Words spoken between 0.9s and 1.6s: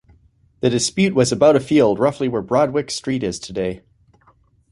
was about a